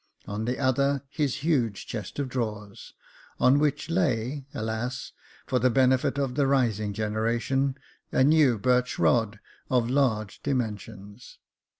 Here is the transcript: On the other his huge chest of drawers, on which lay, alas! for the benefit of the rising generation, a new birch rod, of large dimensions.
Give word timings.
On 0.25 0.45
the 0.45 0.57
other 0.57 1.03
his 1.11 1.43
huge 1.45 1.85
chest 1.85 2.17
of 2.17 2.27
drawers, 2.27 2.95
on 3.39 3.59
which 3.59 3.87
lay, 3.87 4.47
alas! 4.51 5.11
for 5.45 5.59
the 5.59 5.69
benefit 5.69 6.17
of 6.17 6.33
the 6.33 6.47
rising 6.47 6.91
generation, 6.91 7.77
a 8.11 8.23
new 8.23 8.57
birch 8.57 8.97
rod, 8.97 9.39
of 9.69 9.91
large 9.91 10.41
dimensions. 10.41 11.37